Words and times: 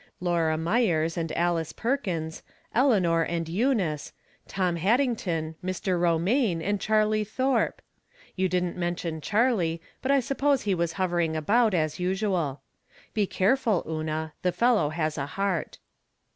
Laura 0.19 0.57
Myers 0.57 1.15
and 1.15 1.31
Alice 1.37 1.71
Perkins, 1.71 2.41
Eleanor 2.73 3.21
and 3.21 3.47
Eunice, 3.47 4.13
Tom 4.47 4.77
Haddington, 4.77 5.53
Mr. 5.63 6.01
Ro 6.01 6.17
maine 6.17 6.59
and 6.59 6.81
Charlie 6.81 7.23
Thorpe! 7.23 7.83
You 8.35 8.49
didn't 8.49 8.75
mention 8.77 9.21
Charlie, 9.21 9.79
but 10.01 10.09
I 10.09 10.19
suppose 10.19 10.63
he 10.63 10.73
was 10.73 10.93
hovering 10.93 11.35
about, 11.35 11.75
as 11.75 11.99
usual. 11.99 12.61
Be 13.13 13.27
careful, 13.27 13.83
Una; 13.87 14.33
the 14.41 14.51
fellow 14.51 14.89
has 14.89 15.19
a 15.19 15.27
heart. 15.27 15.77